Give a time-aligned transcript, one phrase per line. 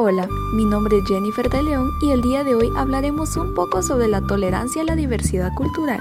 [0.00, 3.82] Hola, mi nombre es Jennifer de León y el día de hoy hablaremos un poco
[3.82, 5.98] sobre la tolerancia a la diversidad cultural.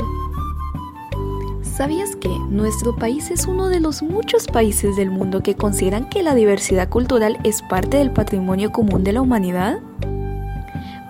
[1.64, 6.22] ¿Sabías que nuestro país es uno de los muchos países del mundo que consideran que
[6.22, 9.80] la diversidad cultural es parte del patrimonio común de la humanidad?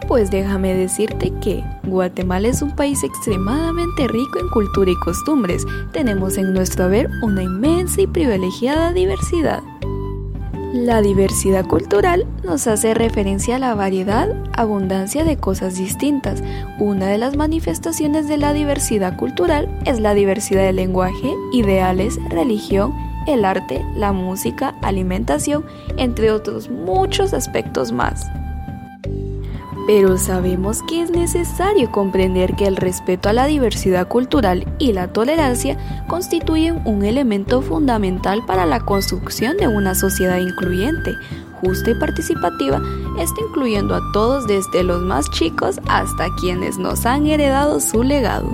[0.07, 5.65] Pues déjame decirte que Guatemala es un país extremadamente rico en cultura y costumbres.
[5.91, 9.61] Tenemos en nuestro haber una inmensa y privilegiada diversidad.
[10.73, 16.43] La diversidad cultural nos hace referencia a la variedad, abundancia de cosas distintas.
[16.77, 22.93] Una de las manifestaciones de la diversidad cultural es la diversidad de lenguaje, ideales, religión,
[23.27, 28.29] el arte, la música, alimentación, entre otros muchos aspectos más.
[29.87, 35.13] Pero sabemos que es necesario comprender que el respeto a la diversidad cultural y la
[35.13, 35.77] tolerancia
[36.09, 41.13] constituyen un elemento fundamental para la construcción de una sociedad incluyente,
[41.61, 42.81] justa y participativa,
[43.17, 48.53] esto incluyendo a todos desde los más chicos hasta quienes nos han heredado su legado.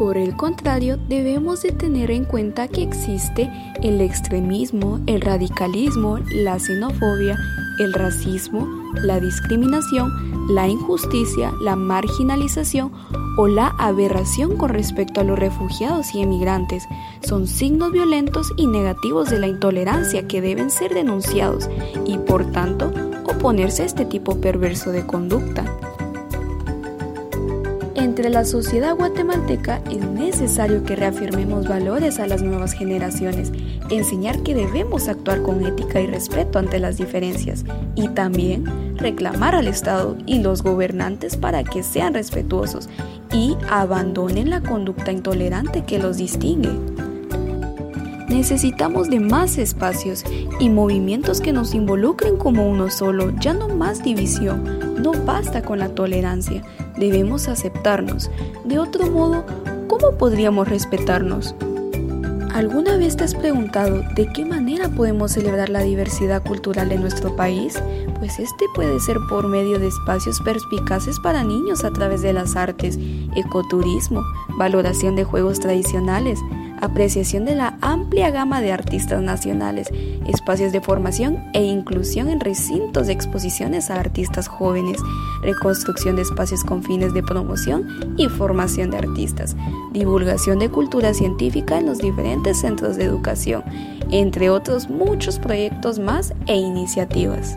[0.00, 3.48] Por el contrario, debemos de tener en cuenta que existe
[3.82, 7.38] el extremismo, el radicalismo, la xenofobia,
[7.78, 12.92] el racismo, la discriminación, la injusticia, la marginalización
[13.36, 16.86] o la aberración con respecto a los refugiados y emigrantes
[17.22, 21.68] son signos violentos y negativos de la intolerancia que deben ser denunciados
[22.04, 22.92] y por tanto
[23.24, 25.64] oponerse a este tipo perverso de conducta.
[28.10, 33.52] Entre la sociedad guatemalteca es necesario que reafirmemos valores a las nuevas generaciones,
[33.88, 39.68] enseñar que debemos actuar con ética y respeto ante las diferencias y también reclamar al
[39.68, 42.88] Estado y los gobernantes para que sean respetuosos
[43.32, 47.09] y abandonen la conducta intolerante que los distingue.
[48.30, 50.24] Necesitamos de más espacios
[50.60, 55.02] y movimientos que nos involucren como uno solo, ya no más división.
[55.02, 56.62] No basta con la tolerancia,
[56.96, 58.30] debemos aceptarnos.
[58.64, 59.44] De otro modo,
[59.88, 61.56] ¿cómo podríamos respetarnos?
[62.54, 67.34] ¿Alguna vez te has preguntado de qué manera podemos celebrar la diversidad cultural en nuestro
[67.34, 67.82] país?
[68.20, 72.54] Pues este puede ser por medio de espacios perspicaces para niños a través de las
[72.54, 72.96] artes,
[73.34, 74.22] ecoturismo,
[74.56, 76.38] valoración de juegos tradicionales,
[76.80, 79.90] apreciación de la amplia gama de artistas nacionales,
[80.26, 84.98] espacios de formación e inclusión en recintos de exposiciones a artistas jóvenes,
[85.42, 89.56] reconstrucción de espacios con fines de promoción y formación de artistas,
[89.92, 93.62] divulgación de cultura científica en los diferentes centros de educación,
[94.10, 97.56] entre otros muchos proyectos más e iniciativas.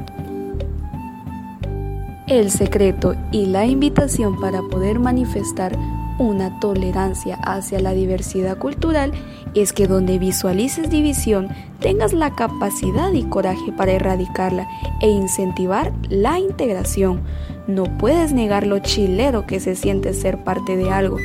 [2.28, 5.78] El secreto y la invitación para poder manifestar
[6.20, 9.12] una tolerancia hacia la diversidad cultural
[9.56, 14.68] es que donde visualices división tengas la capacidad y coraje para erradicarla
[15.02, 17.22] e incentivar la integración.
[17.68, 21.18] No puedes negar lo chilero que se siente ser parte de algo,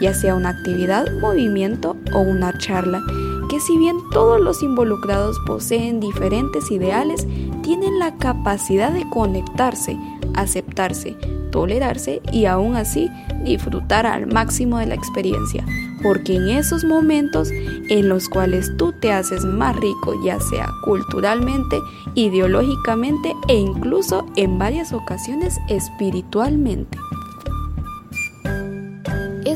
[0.00, 3.02] ya sea una actividad, movimiento o una charla,
[3.48, 7.26] que si bien todos los involucrados poseen diferentes ideales,
[7.62, 9.96] tienen la capacidad de conectarse,
[10.34, 11.16] aceptarse,
[11.56, 13.10] tolerarse y aún así
[13.42, 15.64] disfrutar al máximo de la experiencia,
[16.02, 17.48] porque en esos momentos
[17.88, 21.78] en los cuales tú te haces más rico, ya sea culturalmente,
[22.14, 26.98] ideológicamente e incluso en varias ocasiones espiritualmente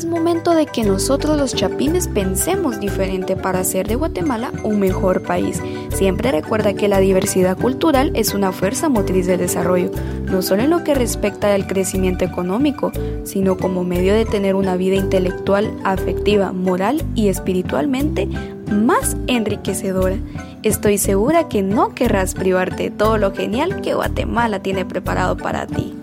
[0.01, 5.21] es momento de que nosotros los chapines pensemos diferente para hacer de Guatemala un mejor
[5.21, 5.61] país.
[5.91, 9.91] Siempre recuerda que la diversidad cultural es una fuerza motriz del desarrollo,
[10.25, 12.93] no solo en lo que respecta al crecimiento económico,
[13.25, 18.27] sino como medio de tener una vida intelectual, afectiva, moral y espiritualmente
[18.73, 20.17] más enriquecedora.
[20.63, 25.67] Estoy segura que no querrás privarte de todo lo genial que Guatemala tiene preparado para
[25.67, 26.00] ti.